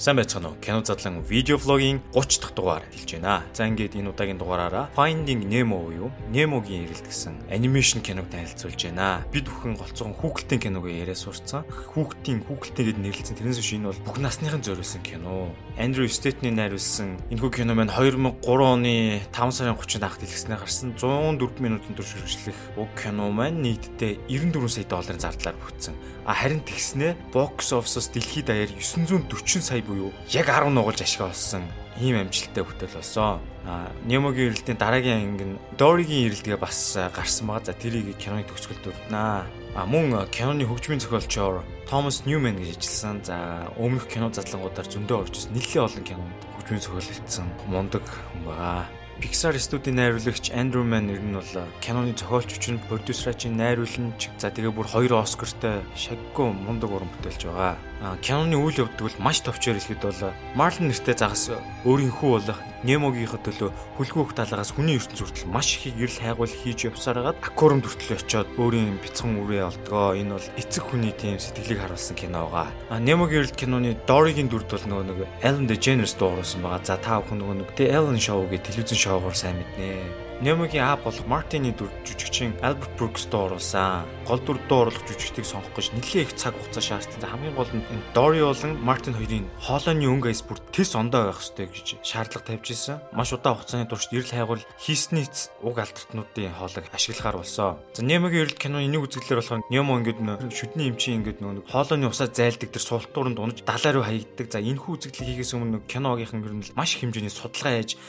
[0.00, 0.56] Сайн байцгаана уу?
[0.64, 3.44] Кино задлан видео влогийн 30 дахь дугаар хэлж байна.
[3.52, 9.20] За ингээд энэ удаагийн дугаараараа Finding Nemo буюу Nemo-гийн ирэлт гэсэн анимашн киног танилцуулж байна.
[9.28, 11.68] Бид бүхэн голцоон хүүхэлдэйн киног яриа сурцсан.
[11.92, 15.52] Хүүхдийн хүүхэлдэйгэд нэрлэлсэн тэрнээс биш энэ бол бүх насныхан зориулсан кино.
[15.76, 21.60] Андрю Стейтний найруулсан энэхүү кино маань 2003 оны 5 сарын 30-нд анх дэлгэснээр гарсан 104
[21.60, 25.92] минутын турш үргэлжлэх уг кино маань нийтдээ 94 сая долларын зардлаар бүтсэн.
[26.24, 31.66] А харин тэгснээ бокс офсоос дэлхийд даяар 940 сая буюу яг 10 нугалж ашиг олсон
[31.98, 33.42] ийм амжилттай бүтээл болсон.
[33.66, 37.66] А Немогийн ирэлтийн дараагийн анги нь Доригийн ирэлтгээ бас гарсан байгаа.
[37.66, 39.44] За тэрийг киноны төгсгөл дурднаа.
[39.74, 43.20] А мөн киноны хөгжмийн зохиолчор Томас Ньюман гэж ажилласан.
[43.26, 43.36] За
[43.76, 45.52] өмнөх кино задлангуудаар зөндөө орж ирсэн.
[45.52, 48.86] Нэлээд олон кинонд хөгжмийн зохиолчсон мундаг хүн байгаа.
[49.20, 54.72] Pixar студийн найруулагч Andrew Mann нэр нь бол киноны зохиолч хүчин продюсерачийн найруулагч за тэгээ
[54.72, 57.76] бүр хоёр Оскартай шаггүй мундаг уран бүтээлч байгаа.
[58.24, 61.52] Киноны үйл явдал бол маш товчоор хэлэхэд бол Marlon нэртэй загас
[61.84, 67.36] өөрийнхөө болох Немогийнхөө төлөө хүлгүүх талаагаас хүний ертөнц хүртэл маш их гэрэл хайгуул хийж явсараад
[67.44, 70.16] аквариум хүртэл очиод өөрийн бяцхан үрээ олдгоо.
[70.16, 72.72] Энэ бол эцэг хүний тийм сэтгэлийг харуулсан кино байгаа.
[72.96, 76.80] Немогийн эрэлт киноны Доригийн дүрд бол нөгөө нэг Ellen DeGeneres дуугарсан байгаа.
[76.88, 80.29] За та бүхэн нөгөө нэг The Ellen Show гэх телевизэн шоугаар сайн мэднэ.
[80.40, 84.08] Немогийн аав болох Мартины дүр жүжигчин Альберт Брукстоо оруулсан.
[84.24, 87.28] Гол дүрдөө оруулах жүжигчдийг сонгох гэж нэлээд их цаг хугацаа шаардсан.
[87.28, 87.84] Хамгийн гол нь
[88.16, 92.72] Дори болон Мартин хоёрын хоолойны өнгө айс бүр тэс ондоо байх ёстой гэж шаардлага тавьж
[92.72, 93.04] ирсэн.
[93.12, 95.28] Маш удаан хугацааны турш эрэл хайгуул хийсний
[95.60, 97.76] уг алдартнуудын хоолойг ашиглахаар болсон.
[97.92, 100.24] За Немогийн эрэлт киноны нэг үзэгдлэр болохоор Немо ингээд
[100.56, 104.48] шүдний эмчийн ингээд нөгөө хоолойны усаа зайлдаг тэр султууранд унаж далай руу хаягддаг.
[104.48, 108.00] За энэ хүү үзэгдэл хийхээс өмнө киногийнхан ер нь маш хэмжээний судалгаа хийж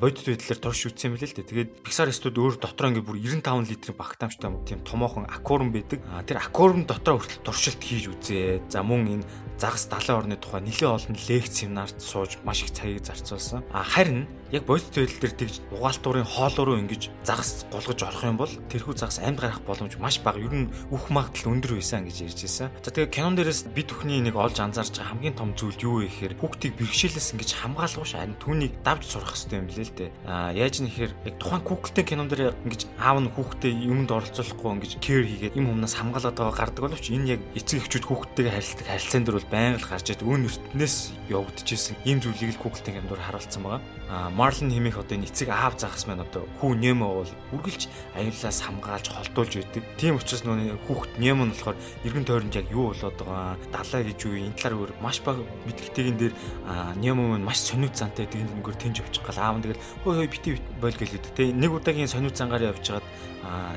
[0.00, 1.50] бодит байдлаар турш үтсэн юм билээ л дээ.
[1.52, 6.00] Тэгээд Pixar студ өөр дотроо ингээ бүр 95 литрийн багтаамжтай тийм томоохон аквариум байдаг.
[6.28, 8.70] Тэр аквариум дотроо хүртэл туршилт хийж үзээ.
[8.70, 9.26] За мөн энэ
[9.58, 13.64] загас далайн орны тухай нэлээд олон лекц семинарт сууж маш их цагийг зарцуулсан.
[13.72, 18.36] А харин яг бодит байдал дээр тэгж угаалтуурын хоол руу ингэж загас голгож орох юм
[18.36, 20.38] бол тэрхүү загас амьд гарах боломж маш бага.
[20.38, 22.68] Ер нь үх магадлал өндөр байсан гэж ярьж байсан.
[22.82, 26.10] За тэгээ кинон дээрээс бид бүхний нэг олж анзаарч байгаа хамгийн том зүйл юу вэ
[26.10, 30.10] гэхээр хүүхдийг бэрхшээлээс ингэж хамгаалгууш харин түүнийг давж сурах хэрэгтэй юм лээ л дээ.
[30.26, 34.92] А яаж нэхэр яг тухайн хүүхдтэй кинон дээр ингэж аав нь хүүхдээ юмд оролцуулахгүй ингэж
[34.98, 39.24] кэр хийгээд юм өмнөөс хамгаалаад байгаа гардаг боловч энэ яг эцэг эхчүүд хүүхдтэйгээ харилцдаг харилцаан
[39.24, 40.96] дээр бол байнга л гарч идэг үн эртнээс
[41.30, 43.82] явагдчихсэн ийм зүйлийг л хүүхдтэй кинон дээр харуулсан байгаа.
[44.10, 47.88] А Марлин хэмээх одоо энэ эцэг аав загас маань одоо хүү Немо бол үргэлж
[48.18, 49.82] аюулаас хамгаалж холдуулж байдаг.
[49.96, 54.18] Тийм учраас нөгөө хүүхд Немо нь болохоор эргэн тойронд яг юу болоод байгаа далаа гэж
[54.28, 56.34] юу энэ талаар өөр маш бага мэдгэлтэйгэн дээр
[57.00, 60.32] Немо маань маш сониуд зантай гэдэг нэгээр тэнж авчих гал аав нь тэгэл хөөе хөөе
[60.32, 63.06] бити бойл гэлээд тэ нэг удаагийн сониуд зангаар явжгаад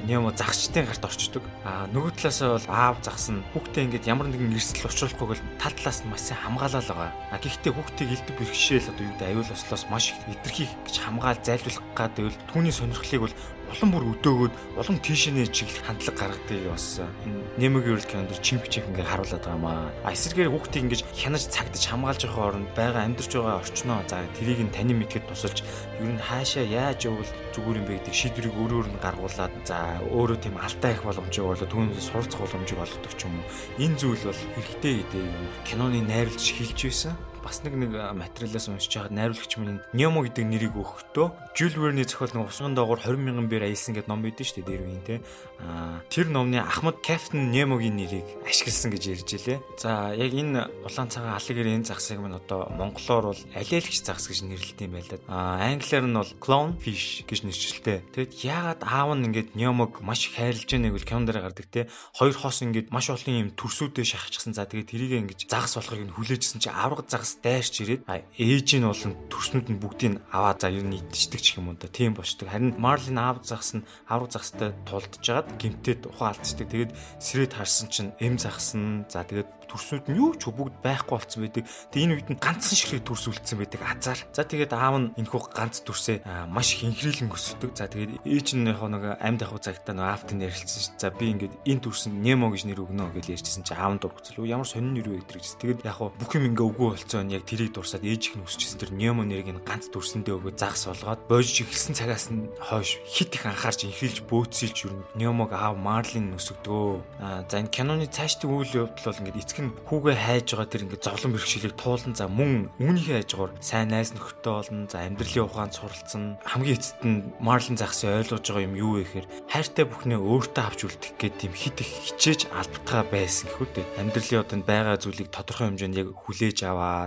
[0.07, 1.43] Немо загсчдын гарт орчдөг.
[1.67, 5.99] А нөгөө талаас бол аав загс нь хүүхдээ ингээд ямар нэгэн эрсдэл учруулахгүйг тал талаас
[6.05, 7.11] нь маш сайн хамгаалал байгаа.
[7.11, 11.39] А гэхдээ хүүхдийг элдв бэрхшээл одоо юу гэдэг аюул ослоос маш их илэрхийлэх гэж хамгаал
[11.43, 13.35] зайлуулах гэдэг бол түүний сонирхлыг бол
[13.67, 18.87] улам бүр өдөөгөөд улам тийшээ чиглэх хандлага гаргадгийг бас энэ Немогийн World Calendar чимх чимх
[18.87, 19.91] ингээ харуулад байгаа маа.
[20.07, 24.63] А эсэргээр хүүхдийг ингэж хянаж цагдаж хамгаалж явах оронд байгаа амьдарч байгаа орчноо за тэрийг
[24.63, 25.67] нь танин мэдгэд тусалж
[25.99, 29.77] ер нь хаашаа яаж явбал зүгээр юм бэ гэдэг шийдвэрийг өөрөөр нь гаргуулад за
[30.15, 33.51] өөрөө тийм алдаа их боломжийг болоо түүнээс суралцах боломжийг олгодог ч юм уу.
[33.83, 35.43] Энэ зүйл бол хэрэгтэй юм.
[35.67, 37.13] Киноны найруулж хэлж байсан
[37.47, 42.35] бас нэг нэг материалаас уншиж байгаад найруулагч минь Немо гэдэг нэрийг өгөхдөө Jules Verne-ийн зохиол
[42.35, 45.15] нэг усган доогоор 20 мянган бээр аялсан гэдэг ном байдсан шүү дээ дээр үеийн те.
[45.63, 49.57] Аа тэр номны Ахмад Captain Nemo-гийн нэрийг ашигласан гэж ярьж илээ.
[49.79, 54.85] За яг энэ улаан цагаан алгэрийн загсыг минь одоо монголоор бол алиалагч загс гэж нэрлэдэг
[54.85, 55.19] юм байлаа.
[55.31, 58.03] Аа англиар нь бол clownfish гэж нэрчилтэй.
[58.11, 61.87] Тэгэд яагаад аав нь ингээд Nemo-г маш хайрлаж байгааг бол кинон дээр гардаг те.
[62.11, 64.53] Хоёр хос ингээд маш олон юм төрсүүдэд шахчихсан.
[64.53, 68.01] За тэгээд тэрийг ингэж загас болохыг нь хүлээжсэн чи авраг загас дайрч ирээд
[68.37, 71.87] ээж нь болон төрснүүд нь бүгдийг аваа за ер нь идчихдэг ч юм уу да
[71.87, 72.49] тийм болчдөг.
[72.49, 76.67] Харин Марлин аав загас нь авраг загастай тулдж жагаад гимтээд ухаан алдчихдаг.
[76.69, 76.91] Тэгээд
[77.21, 81.41] сэрээд харсан чинь эм загас нь за тэгээд төрснүүд нь юу ч бүгд байхгүй болцсон
[81.43, 81.67] байдаг.
[81.91, 84.19] Тэгээ энэ үед нь ганцхан ширхэг төрс үлдсэн байдаг азар.
[84.31, 87.75] За тэгээд аав нь энэхүү ганц төрсөө маш их инхрийлэн өсөдөг.
[87.75, 90.87] За тэгээд ээж нь яг нэг амьд ахуй цагтаа нэг аавт нь ярилцсан ш.
[90.95, 94.47] За би ингээд энэ төрсөн Немо гэж нэр өгнө гэж ярьжсэн чи аав нь дургцлоо.
[94.47, 95.59] Ямар сонин нэр вэ гэдэг.
[95.59, 96.89] Тэгээд яг бүх юм ингээ өгөө
[97.27, 100.53] болцсон яг тэрийг дурсаад ээж их нь өсчихсэн тэр Немо нэрийг нь ганц төрсөндөө өгөө
[100.55, 105.75] загас болгоод бойж эхэлсэн цагаас нь хойш хит их анхаарч инхрийлж бөөцсөлж юу Немог аав
[105.77, 107.03] Марлин өсөгдөө.
[107.19, 110.83] А за энэ киноны цаашдын үйл явдал бол ингээд эцэг нь хүүгээ хайж байгаа тэр
[110.87, 115.75] ингээд зовлон бэрхшээлийг туулан за мөн үүнийхээ хажуугаар сайн найз нөхдөд болон за амьдралын ухаанд
[115.75, 120.63] суралцсан хамгийн эцэст нь Марлин загсын ойлгож байгаа юм юу вэ гэхээр хайртай бүхнээ өөртөө
[120.63, 123.85] авч үлдэх гээд тийм хит их хичээж албатгаа байсан гэхүү дээ.
[123.99, 126.57] Амьдралын одоо байгаа зүйлийг тодорхой хэмжээнд яг хүлээж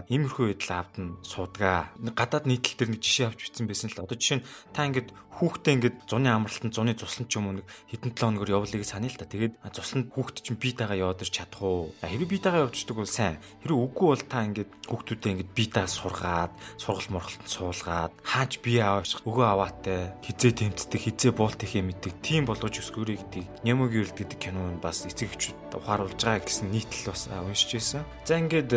[0.01, 1.93] аваад иймэрхүү байдал авд нь суудгаа.
[2.01, 5.75] Гадаад нийтлэл дээр нэг жишээ авч бичсэн байсан л одоо жишээ нь та ингээд хүүхдээ
[5.77, 9.17] ингээд зуны амралтанд зуны цуслан ч юм уу нэг хэдэн 7 хоногор явуулыг саний л
[9.17, 9.25] та.
[9.25, 11.97] Тэгээд цусланд хүүхд чинь биетайгаа яваад ир чадах уу?
[12.05, 13.41] Хэрэв биетайгаа явуулдаг бол сайн.
[13.65, 19.17] Хэрэв үгүй бол та ингээд хүүхдүүдээ ингээд биетаа сургаад, сургал моргалтанд суулгаад, хаач бие аваач,
[19.25, 22.21] өгөө аваатай, хизээ тэмцдэг, хизээ буулт ихэ мэддэг.
[22.21, 23.65] Тийм болгож өсгөрэй гэдэг.
[23.65, 28.03] Нямогийн өрөлд гэдэг кино нь бас эцэг эхчүүд ухааруулж байгаа гэсэн нийтлэл бас уншиж байсан.
[28.25, 28.71] За ингээд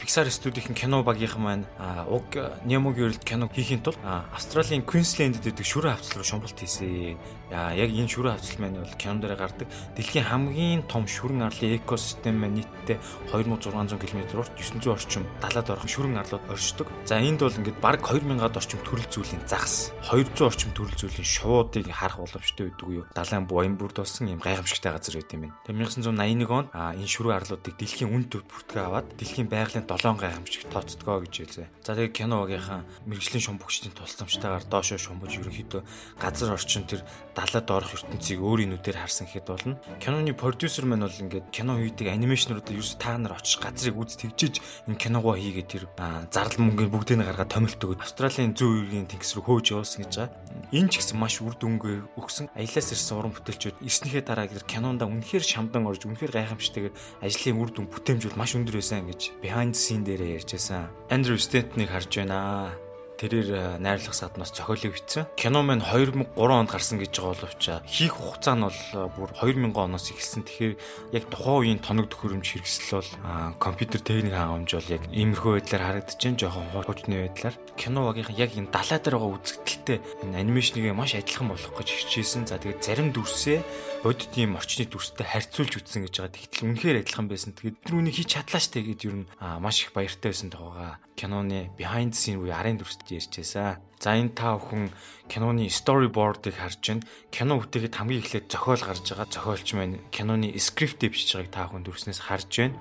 [0.00, 1.64] Pixar студийн кино багийнхан маань
[2.08, 2.26] уг
[2.64, 7.16] Нямогийн өрөлд кино хийхин тулд Австралийн Queensland гэдэг шүрэн хавцал руу шумбалт хийсэн.
[7.50, 9.68] Яг энэ шүрэн хавцал маань бол кинон дээр гардаг.
[9.94, 12.98] Дэлхийн хамгийн том шүрэн арлын экосистем маань нийтдээ
[13.30, 16.90] 2600 км урт 900 орчим далаад орох шүрэн арлууд оршдог.
[17.06, 21.86] За энд бол ингээд баг 2000-ад орчим төрөл зүйлийн загас, 200 орчим төрөл зүйлийн шуудыг
[21.86, 23.06] харах боломжтой байдаг юу.
[23.14, 25.56] Далайн буян бүрд болсон юм гайхамшигтай газар байт юм байна.
[25.70, 30.66] Тэгээ 1981 онд энэ шүрэн арлуудыг дэлхийн үн төв бүртгээ аваад дэлхийн байгалийн 7 гайхамшиг
[30.66, 31.70] тооцдгоо гэж хэлсэн.
[31.86, 35.82] За тэгээ кино багийнхаа мэрэгжлийн шумбагчдын тусламжтайгаар доошоо шумбаж ерөнхийдөө
[36.18, 37.06] газар орчин тэр
[37.36, 39.76] далаад орох ертөнцийг өөрийн нүдээр харсан гэхэд болно.
[40.00, 44.64] Киноны продюсер маань бол ингээд кино хийдэг анимашнуудад ерөөс та нар очиж газрыг үз тэгжиж
[44.88, 45.84] энэ киногоо хийгээд тэр
[46.32, 50.12] зардал мөнгөний бүгдийг нь гаргаад томилт өгöd Австралийн зүүн үеийн тэнгис рүү хөөж явуулсан гэж
[50.16, 50.32] байгаа.
[50.72, 52.48] Энэ ч гэсэн маш үр дүнгээ өгсөн.
[52.56, 57.70] Аялаас ирсэн уран бүтээлчүүд ирснийхээ дараа тэр кинонда үнэхээр шамдан орж үнэхээр гайхамшигтэйгээр ажлын үр
[57.76, 60.88] дүн бүтээмжүүл маш өндөр байсан гэж behind the scene дээрээ ярьж байсан.
[61.12, 62.85] Andrew Stanton-ыг харж байна
[63.16, 65.26] тэрээр э, найрлах саднаас зохиолыг бичсэн.
[65.36, 69.30] Кино маань 2003 онд гарсан гэж байгаа боловч э, хийх хугацаа нь бол э, бүр
[69.32, 70.44] 2000 оноос эхэлсэн.
[70.44, 70.74] Тэгэхээр
[71.16, 73.10] яг тухайн үеийн тоног төхөөрөмж хэрэгсэл бол
[73.56, 76.40] компьютер техник хангамж бол яг иймэрхүү байдлаар харагдаж байна.
[76.40, 77.56] Жохон хуучны байдлаар.
[77.80, 79.98] Кино багийнхан яг энэ далаа дээр байгаа үзэгдэлтэй
[80.28, 82.44] энэ анимашныг маш адилхан болгох гэж хичээсэн.
[82.46, 83.64] За тэгээд зарим дүрсээ
[84.04, 86.36] бодит ийм орчны дүрстэй харьцуулж үтсэн гэж байгаа.
[86.36, 87.56] Тэгтэл үнэхээр адилхан байсан.
[87.56, 91.00] Тэгээд тэр үнийг хийж чадлаа штэ гэж ер нь маш их баяртай байсан тоогоо.
[91.16, 93.78] Киноны behind scene буюу арын дүрст ярьжээсаа.
[94.02, 94.90] За энэ та бүхэн
[95.30, 97.06] киноны storyboard-ыг харж байна.
[97.30, 99.30] Кино бүтээхэд хамгийн эхлээд зохиол гарч байгаа.
[99.30, 102.76] Зохиолч маань киноны скриптийг бичиж байгааг та бүхэн дүрснээс харж байна.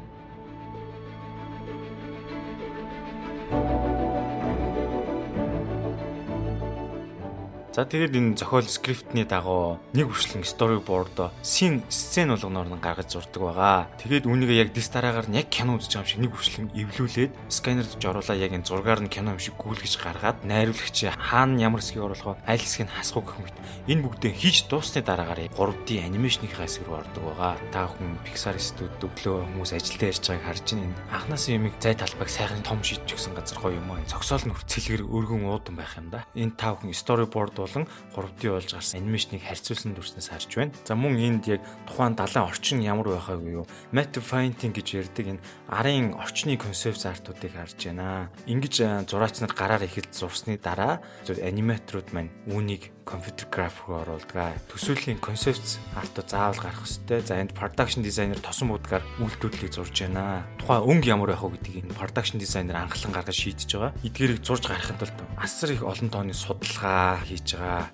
[7.76, 13.52] За тэгээд энэ зохиол скриптний дагуу нэг хүршлэн storyboard син сцен болгоноор нь гаргаж зурдаг
[13.52, 13.92] байгаа.
[14.00, 17.32] Тэгээд үүнийг яг дис дараагаар нь яг кино үзэж байгаа юм шиг нэг хүршлэн эвлүүлээд
[17.52, 22.08] сканерд жоруулаа яг энэ зургаар нь кино юм шиг гүйлгэж гаргаад найруулагч хаана ямар хэсгийг
[22.08, 22.48] оруулах вэ?
[22.48, 23.60] Аль хэсгийг хасах гэх мэт.
[23.92, 27.60] Энэ бүгдээ хийж дуусны дараагаар 3D анимашныхаа хэсэг рүү ордог байгаа.
[27.76, 30.96] Та бүхэн Pixar студид өглөө хүмүүс ажилдаа ярьж байгааг харж байна.
[31.12, 34.00] Анханаас юмыг зай талбайг сайхан том шийдэж өгсөн газар гоё юм аа.
[34.08, 36.24] Цогсоол нь хүрцэлгэр өргөн уудан байх юм да.
[36.40, 40.74] Энэ та бүхэн storyboard болон 3D болж гарсан анимашныг харьцуулсан дүрснээс харж байна.
[40.86, 43.66] За мөн энд яг тухайн далайн орчин ямар байхаагүй юу?
[43.92, 48.30] Matte painting гэж ярьдаг энэ арын орчны концепт артуудыг харж байна.
[48.46, 48.80] Ингиж
[49.10, 54.58] зураач нар гараар ихэл зурсны дараа зөв аниматорууд маань үүнийг компьютер график руу оруулдаг.
[54.68, 57.22] Төсвөлийн концепт артууд заавал гарах хэрэгтэй.
[57.22, 60.44] За энд production designer тосон будгаар үйлдвэрлэлийг зурж байна.
[60.58, 63.94] Тухайн өнгө ямар байх вэ гэдгийг энэ production designer анхлан гаргаж шийдэж байгаа.
[64.04, 67.94] Эдгээрийг зурж гаргахын тулд асар их олон тооны судалгаа хийж байгаа.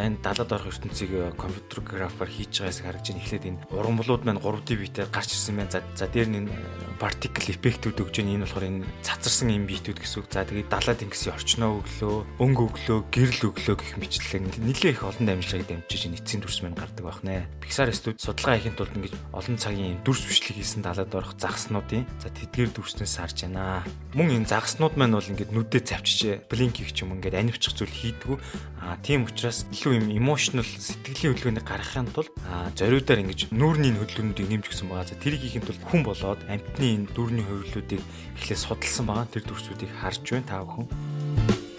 [0.00, 3.20] За энэ далаад орох ертөнцийг э, компьютер графаар хийж байгаа хэсэг харагдаж байна.
[3.20, 5.68] Эхлээд энэ ургамлууд маань 3D битээр гарч ирсэн байна.
[5.76, 6.48] За за дээр нь
[6.96, 8.32] particle effect-үүд өгж байна.
[8.32, 10.32] Энэ болохоор энэ цацарсан юм битүүд гэсэн үг.
[10.32, 15.24] За тэгээд далаад ингэсэн орчноо өглөө, өнгө өглөө, гэрэл өглөө гэх мэтлэг нэлээ их олон
[15.28, 17.44] дамжлагыг дамжиж эцсийн дүрс маань гардаг байх нэ.
[17.60, 22.28] Pixar студ судалгаа хийхин тулд ингэж олон цагийн дүрс бичлэг хийсэн далаад орох загаснуудын за
[22.32, 23.84] тэдгээр дүрснээс харж байна.
[24.16, 28.36] Мөн энэ загаснууд маань бол ингэж нүдээ завчиж блинк хийх юм ингээд анимчих зүйл хийдгүү.
[28.80, 32.32] Аа тийм учраас илүү юм emotional сэтгэлийн хөдөлгөөнийг гаргахын тулд
[32.80, 35.04] зориудаар ингэж нүүрний хөдөлгөөнүүдийг нэмж гисэн байгаа.
[35.04, 38.00] За тэрийг хийхин тулд хүн болоод амьтны энэ дүүрний хувирлуудыг
[38.40, 39.28] эхлээд судалсан байгаа.
[39.28, 41.69] Тэр дүрсүүдийг харж байна та бүхэн.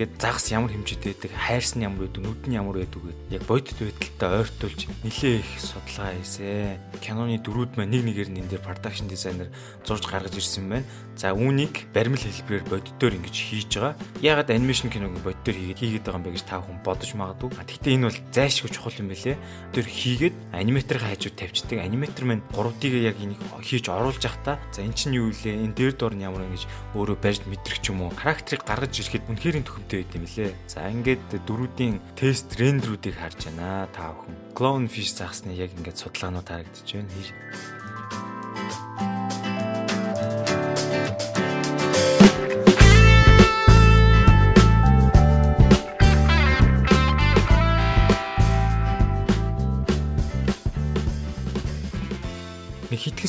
[0.00, 3.42] Ингээд загас ямар хэмжээтэй байдаг, хайрс нь ямар байдаг, нүд нь ямар байдаг гэдэг яг
[3.44, 6.80] бодит байдалтай ойртуулж нэлээ их судалгаа хийсэн.
[7.04, 9.52] Киноны дөрүүд маань нэг нэгээр нь энэ дээр production designer
[9.84, 10.88] зурж гаргаж ирсэн байна.
[11.20, 13.92] За үүнийг баримл хэлбэрээр бодитоор ингэж хийж байгаа.
[14.24, 17.50] Ягаад анимашн киног бодитоор хийгээд хийгээд байгаа юм бэ гэж та хүн бодож магадгүй.
[17.60, 19.36] Гэхдээ энэ бол зайшгүй чухал юм байлээ.
[19.76, 21.84] Тэр хийгээд аниматорын хажууд тавьчихдаг.
[21.84, 25.60] Аниматор маань 3D-г яг энийг хийж оруулж явахдаа за эн чинь юу вэ?
[25.60, 26.64] Энэ дээр дор нь ямар ингэж
[26.96, 28.16] өөрөө барьж мэдрэх юм уу.
[28.16, 29.60] Характерыг гаргаж ирэхэд үнэхээр
[29.90, 30.54] төхөмтэй байт юм лээ.
[30.70, 34.54] За ингээд дөрүүдийн тест рендерүүдийг харж байна та бүхэн.
[34.54, 37.79] Clownfish загсны яг ингээд судалгаанууд харагдаж байна.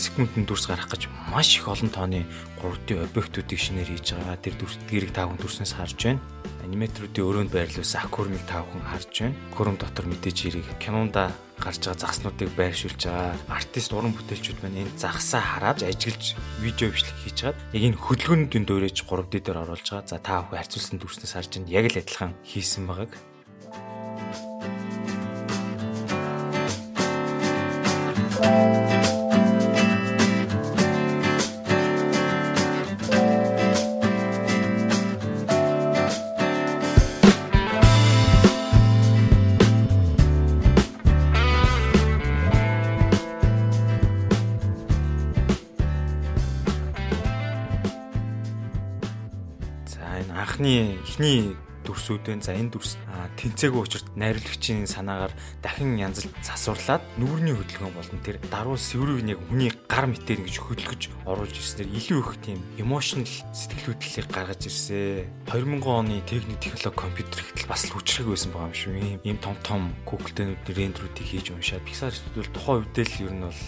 [0.01, 2.25] Секундын дүрс гарах гэж маш их олон тооны
[2.58, 4.41] 3D объектуудыг шинээр хийж байгаа.
[4.41, 6.22] Тэр дүрсдгийг та хүн дүрснээс харж байна.
[6.65, 9.38] Аниматоруудын өрөөнд байрлуулсан аккурмыг та бүхэн харж байна.
[9.53, 11.29] Аккурм дотор мэдээж хэрэг кинонда
[11.62, 13.38] гарч байгаа загснуудыг байршуулж байгаа.
[13.50, 17.58] Артист уран бүтээлчүүд маань энэ загсаа хараад ажиглаж видео бичлэг хийж чад.
[17.77, 20.10] Яг энэ хөдөлгөөнүүдийн дуурайж 3D дээр оруулж байгаа.
[20.10, 21.70] За та бүхэн харьцуулсан дүрснээс харж байна.
[21.70, 23.13] Яг л адилхан хийсэн байгааг.
[50.79, 52.95] Анхны эхний дүрсүүдэн за энэ дүрс
[53.39, 55.33] тэнцээгүй учирт найруулагчийн санаагаар
[55.63, 61.01] дахин янзлж засварлаад нүүрний хөдөлгөөн болон тэр даруй сэврийг яг хүний гар мэтээр ингэж хөдөлгөж
[61.25, 65.27] оруулж ирснээр илүү их тийм эмошнл сэтгэл хөдлөлийг гаргаж ирсэн.
[65.47, 68.93] 2000 оны техник технологи компьютер ихтэл бас л хүчрэг байсан байгаа юм шүү.
[69.01, 73.45] Ийм ийм том том Google-тэй рендерүүдийг хийж уншаад Pixar студио тухайн үедээ л ер нь
[73.45, 73.61] бол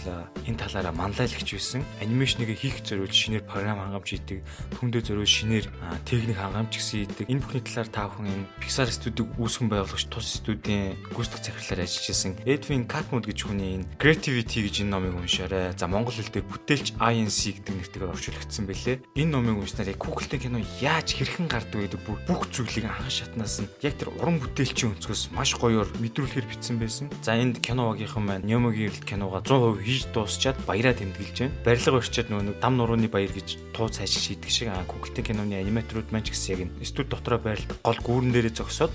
[0.48, 1.82] энэ талаараа манлайлагч байсан.
[2.00, 4.38] Анимашныг хийх зориулж шинээр програм хангамж хийдэг,
[4.80, 5.66] түндэ зориулж шинээр
[6.04, 7.26] техник хангамж гэсэн хийдэг.
[7.30, 12.06] Энэ бүхний талаар та бүхэн энэ Pixar студиг үүсгэн байгуулагч тус студийн гүйцэтгэх захирлаар ажиллаж
[12.10, 15.70] байсан Edwin Catmull гэж хүний энэ Creativity гэж энэ номыг уншаарай.
[15.78, 18.98] За монгол хэл дээр бүтээлч INC гэдэг нэртэйгээр орчуулагдсан байлээ.
[19.14, 23.70] Энэ номыг уншсанаар яг Google-тэй кино яаж хэрхэн гардаг гэдэг бүх зүйлийг анхан шатнаас нь
[23.86, 27.06] яг тэр уран бүтээлчийн өнцгөөс маш гоёор мэдрүүлэхээр бичсэн байсан.
[27.22, 31.54] За энд кино багийнхан маань Нёмогийн эрэлт киногаа 100% хийж дуусчаад баяраа тэмдэглэж байна.
[31.62, 36.26] Барилга өрчөөд нөгөө дам нурууны баяр гэж туу цааш шийдэг шиг Google-тэй киноны аниматорууд маань
[36.26, 38.92] ч гэсэн яг энэ студи дотроо байрладаг гол гүүрэн дээрээ зогсоод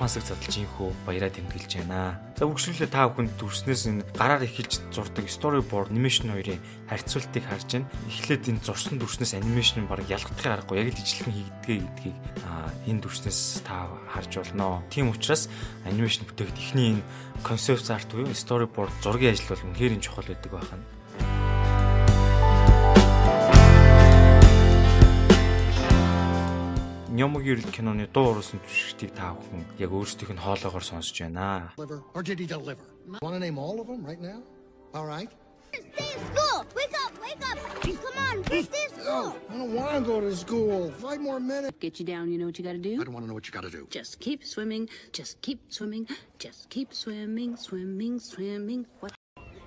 [0.00, 2.16] шампансаг задлж инхүү баяраа тэмдэглэж байна.
[2.32, 6.56] За үгшлүүлээ та бүхэнд дүрснээс энэ гараар эхэлж зурдаг storyboard animation хоёрын
[6.88, 7.90] харьцуултыг харж байна.
[8.08, 12.16] Эхлээд энэ зурсан дүрснээс анимашн баг ялгдахын аргагүй яг л ижилхэн хийгдгээ гэдгийг
[12.88, 14.80] энэ дүрснээс та харж болно.
[14.88, 15.52] Тийм учраас
[15.84, 17.04] анимашн бүтээгт эхний энэ
[17.44, 20.99] concept art буюу storyboard зургийн ажил бол үнэхээр чухал байдаг байна.
[27.19, 31.71] Нёмогийн эрэлт киноны дуу уурсан түшигтийг та бүхэн яг өөрсдийнх нь хоолоогоор сонсож байна.
[32.13, 32.85] Or did he deliver?
[33.21, 34.41] Want to name all of them right now?
[34.93, 35.29] All right.
[35.71, 36.65] Stay in school.
[36.75, 37.57] Wake up, wake up.
[37.83, 39.35] Come on, stay in school.
[39.49, 40.91] I don't want to go to school.
[40.97, 41.77] Five more minutes.
[41.79, 42.95] Get you down, you know what you got to do?
[42.99, 43.87] I don't want to know what you got to do.
[43.91, 44.89] Just keep swimming.
[45.13, 46.07] Just keep swimming.
[46.39, 48.87] Just keep swimming, swimming, swimming.
[49.01, 49.13] What?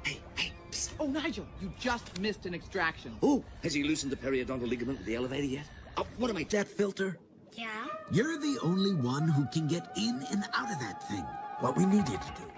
[0.03, 0.53] Hey, hey.
[0.73, 0.91] Psst.
[0.99, 3.17] Oh, Nigel, you just missed an extraction.
[3.23, 5.67] Oh, has he loosened the periodontal ligament with the elevator yet?
[5.97, 7.19] Oh, what am I, that filter?
[7.56, 7.86] Yeah?
[8.12, 11.26] You're the only one who can get in and out of that thing.
[11.60, 12.53] What we need you to do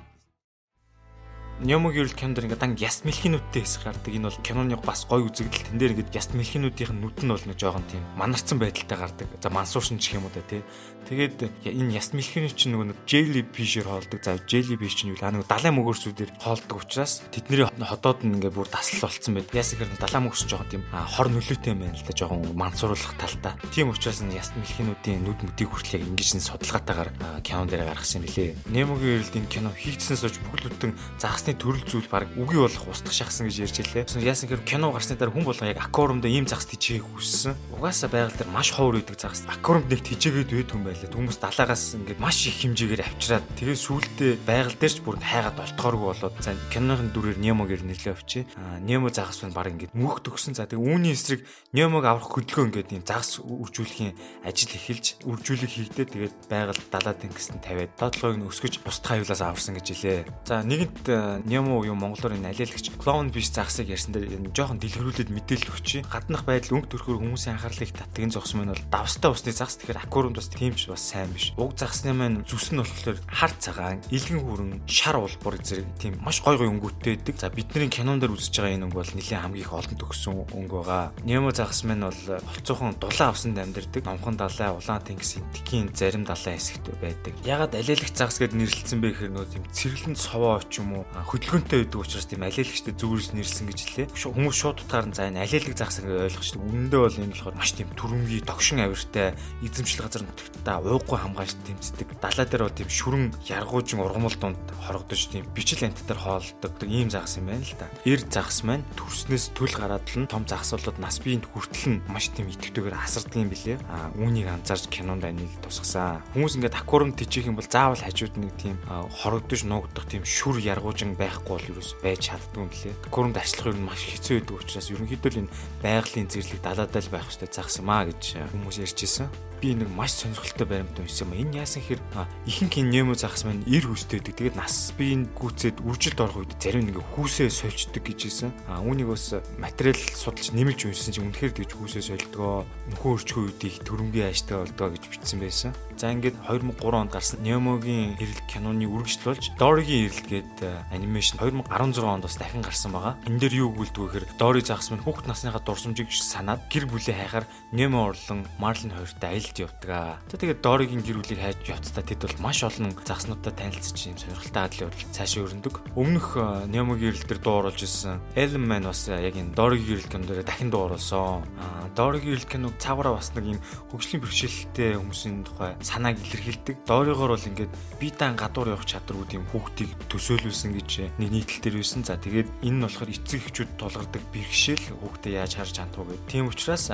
[1.63, 4.11] Нёмог ерөл кинонд ингээд дан яс мэлхинүүдтэй хэсэг гардаг.
[4.11, 7.55] Энэ бол киноны бас гой үзэгдэл тэн дээр ингээд яс мэлхинүүдийн нүд нь бол нэг
[7.55, 9.27] жоохон тийм манарцсан байдалтай гардаг.
[9.39, 10.67] За мансууршин гэх юм уу да тий.
[11.07, 14.19] Тэгээд энэ яс мэлхинүүд чинь нөгөө jelly fish-ээр хоолдог.
[14.19, 18.51] За jelly fish чинь юу л нэг далайн мөгөрсүүдээр хоолдог учраас тэдний ходоод нь ингээд
[18.51, 19.47] бүр дасал болцсон байд.
[19.55, 23.55] Яс гэхээр далайн мөгөрс жоохон тийм хор нөлөөтэй юм байна л да жоохон мансууруулах талтай.
[23.71, 27.09] Тийм учраас энэ яс мэлхинүүдийн нүд мөдийг хүртэл яг ингэж судалгаатайгаар
[27.45, 28.57] кинон дээр гаргасан билээ.
[28.73, 32.89] Нёмогийн ерөлд энэ кино хийгдсэнээс хойш бүхэл бүтэн загас засны төрөл зүйл баг үгүй болох
[32.89, 34.09] устгах шахсан гэж ярьж илээ.
[34.25, 37.53] Яасан гэхээр кино гарсны дараа хүн болго яг аквариумда ийм загас тижээг хүссэн.
[37.77, 39.45] Угаасаа байгаль дээр маш ховор үйдэг загас.
[39.45, 41.13] Аквариумд нэг тижээгээд үйд хүн байлаа.
[41.13, 46.07] Хүмүүс далаагаас ингээд маш их хэмжээгээр авчираад тэгээ сүултээ байгаль дээр ч бүр хайгаад болтгооргүй
[46.17, 48.49] болоод за киноны дүрээр Немо гэр нэрлээ авчи.
[48.57, 50.57] Аа Немо загас байна баг ингээд мөнх төгсөн.
[50.57, 51.45] За тэгээ үүний эсрэг
[51.77, 57.53] Немог аврах хөдөлгөөн ингээд ийм загас үржүүлэхийн ажил эхэлж үржүүлэг хийгдээ тэгээд байгаль далаа тэнгист
[57.53, 60.19] нь тавиад доотлогыг нь өсгөж бусдын аюулаас аварсан гэж хэлээ.
[60.47, 61.03] За нэгэнт
[61.43, 66.01] Немо юу монголоор энэ алиалагч clown fish загсыг ярьсан дээр энэ жоохон дэлгэрүүлээд мэдээлэл өгчий.
[66.07, 70.39] Гаднах байдал өнгө төрхөөр хүмүүсийн анхаарлыг татгын зогс маань бол давстай усны загс тэгэхээр аквариумд
[70.39, 71.51] бас тийм ч бас сайн биш.
[71.59, 76.39] Уг загсны маань зүс нь болохоор хар цагаан, илгэн хүрэн, шар улбар зэрэг тийм маш
[76.45, 77.35] гой гой өнгөтэй байдаг.
[77.39, 80.75] За бидний кинон дээр үзэж байгаа энэ өнгө бол нэлийн хамгийн их олон төгсөн өнгө
[80.83, 81.11] байгаа.
[81.25, 84.03] Немо загс маань бол холцоохон дулаан авсанд амьдардаг.
[84.05, 87.33] Номхон далай, улаан тэнгис, энтхийн зарим далайн хэсэгт байдаг.
[87.43, 91.83] Ягаад алиалагч загс гэд нэрлэлсэн бэ гэхээр нөө тийм цэрлэн цовоо ч юм уу хөдөлгөөнтэй
[91.83, 94.07] байдаг учраас тийм алиалагчтай зүгэрж нэрлсэн гэж лээ.
[94.13, 96.61] Хүмүүс шууд утгаар нь за энэ алиалаг загас ингэ ойлгох шүү.
[96.61, 99.33] Үнэндээ бол энэ болохоор маш тийм түрэмгий тогшин авиртай
[99.65, 102.07] эзэмшил газар нутагтаа ууггүй хамгаалж тэмцдэг.
[102.21, 107.41] Далаа дээр бол тийм шүрэн яргуужин ургамал дунд хорогдож тийм бичил антитаар хоолдог ийм загас
[107.41, 107.89] юм байна л да.
[108.05, 112.29] Эр загас маань төрснөөс төл гараад л том загас болоод нас биеинд хүртэл нь маш
[112.29, 113.81] тийм идэвхтэйгээр асардаг юм билээ.
[113.89, 116.21] А үүнийг анзаарч кинонд анил тусгасан.
[116.37, 121.14] Хүмүүс ингээд аквариум тижих юм бол заавал хажууд нэг тийм хорогдож нуугдах тийм шүр яргуужин
[121.15, 122.93] шуурмын байхгүй бол юу байж чаддгүй юм лээ.
[123.11, 125.53] Курумд ажиллах юу маш хэцүү байдаг учраас ерөнхийдөө л энэ
[125.83, 129.27] байгалийн зэрлэг далаадаа л байх хэрэгтэй загс юм аа гэж хүмүүс ярьж ирсэн
[129.65, 131.41] би нэг маш сонирхолтой баримт уншсан юм.
[131.41, 131.97] Энэ яасан хэр
[132.45, 134.37] ихэнх кинемо захас маань эр хүстэй байдаг.
[134.37, 138.53] Тэгээд нас биеийн гүцэд үржилт орох үед зарим нэг хүүсээ сольждаг гэж хэлсэн.
[138.69, 142.61] А үүнийг бас материал судалж нэмэлж уншсан чинь үнэхээр тэгж хүүсээ сольдгоо
[142.93, 145.73] нөхөн өрчхөө үед их төрөмгийн ааштай болдгоо гэж бичсэн байсан.
[145.97, 150.55] За ингээд 2003 онд гарсан Немогийн ирэлт киноны үргэлжлэл болж Доригийн ирэлт гээд
[150.91, 153.15] анимашн 2016 онд бас дахин гарсан байгаа.
[153.23, 157.15] Энэ дээр юу өгүүлдэг вэ гэхээр Дори загас маань хүүхд насныхаа дурсамжийг санаад гэр бүлээ
[157.15, 160.17] хайхаар Немо орлон Марлин хоёртой аялж явдаг аа.
[160.27, 164.63] За тэгээд Доригийн гэр бүлийг хайж явцдаа тэд бол маш олон загснуудтай танилцж юм сонирхолтой
[164.63, 165.75] адлын урал цаашаа өрнөдөг.
[165.95, 166.27] Өмнөх
[166.67, 170.43] Немогийн ирэлт дээр дуу оруулж ирсэн Ellen Man бас яг энэ Доригийн ирэлт кино дээр
[170.43, 171.45] дахин дуу оруулсан.
[171.59, 173.59] Аа Доригийн ирэлт киног цаагаараа бас нэг юм
[173.91, 176.75] хөгжлийн бэрхшээлтэй хүмүүсийн тухай санааг илэрхийлдэг.
[176.83, 182.03] Дооригоор бол ингээд битан гадуур явах чадварууд юм хүүхдийг төсөөлүүлсэн гэж нэг нийтлэл дээр байсан.
[182.03, 186.19] За тэгээд энэ нь болохоор эцэг эхчүүд тулгардаг бэрхшээл хүүхдээ яаж харж чаддаг вэ?
[186.27, 186.91] Тийм учраас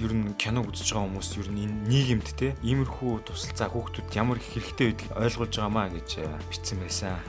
[0.00, 4.40] ер нь кино үзэж байгаа хүмүүс ер нь энэ нийгэмд те иймэрхүү тусалцаа хүүхдүүд ямар
[4.40, 6.08] их хэрэгтэй байдгийг ойлгуулж байгаамаа гэж
[6.48, 7.20] бичсэн байсан.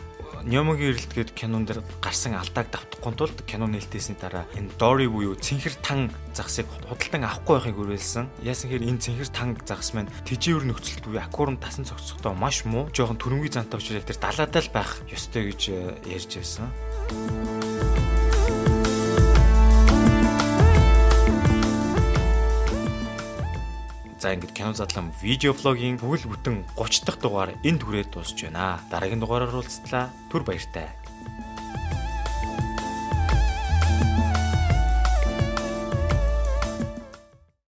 [0.41, 5.37] Нёмогийн ирэлт гээд кинон дээр гарсан алдааг давтахгүй тулд кино нээлтээсний дараа энэ Дори буюу
[5.37, 8.25] цэнхэр тан загсыг худалдан авахгүй байхыг уриалсан.
[8.41, 12.89] Яасан хэр энэ цэнхэр тан загс маань тэжээвэр нөхцөлд буюу аквариум тасан цогцохдоо маш муу.
[12.89, 15.77] Жохон төрөнгийн зантай учраас тэр далаадаа л байх ёстой гэж э,
[16.09, 16.65] ярьж байсан.
[24.21, 28.77] За ингээд кино задлан видео влогийн бүхэл бүтэн 30 дахь дугаар энд хүрээд дуусж байна.
[28.93, 30.13] Дараагийн дугаараар уулзтлаа.
[30.29, 31.00] Түр баяртай.